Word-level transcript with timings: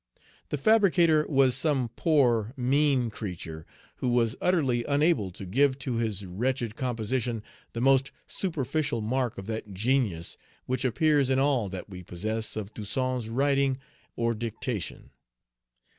The 0.49 0.57
fabricator 0.57 1.27
was 1.29 1.55
some 1.55 1.89
poor, 1.95 2.55
mean 2.57 3.11
creature, 3.11 3.67
who 3.97 4.09
was 4.09 4.35
utterly 4.41 4.83
unable 4.85 5.29
to 5.33 5.45
give 5.45 5.77
to 5.77 5.97
his 5.97 6.25
wretched 6.25 6.75
composition 6.75 7.43
the 7.73 7.81
most 7.81 8.11
superficial 8.25 9.01
mark 9.01 9.37
of 9.37 9.45
that 9.45 9.75
genius 9.75 10.37
which 10.65 10.83
appears 10.83 11.29
in 11.29 11.37
all 11.37 11.69
that 11.69 11.87
we 11.87 12.01
possess 12.01 12.55
of 12.55 12.73
Toussaint's 12.73 13.27
writing 13.27 13.77
or 14.15 14.33
dictation. 14.33 15.11